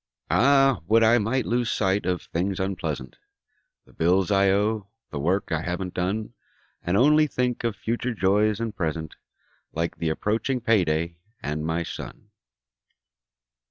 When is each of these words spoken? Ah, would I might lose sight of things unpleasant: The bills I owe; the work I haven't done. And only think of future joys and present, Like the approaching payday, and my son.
Ah, 0.31 0.79
would 0.87 1.03
I 1.03 1.19
might 1.19 1.45
lose 1.45 1.71
sight 1.71 2.07
of 2.07 2.23
things 2.23 2.59
unpleasant: 2.59 3.17
The 3.85 3.93
bills 3.93 4.31
I 4.31 4.49
owe; 4.49 4.87
the 5.11 5.19
work 5.19 5.51
I 5.51 5.61
haven't 5.61 5.93
done. 5.93 6.33
And 6.81 6.97
only 6.97 7.27
think 7.27 7.63
of 7.63 7.75
future 7.75 8.15
joys 8.15 8.59
and 8.59 8.75
present, 8.75 9.13
Like 9.73 9.97
the 9.97 10.09
approaching 10.09 10.59
payday, 10.59 11.17
and 11.43 11.63
my 11.63 11.83
son. 11.83 12.31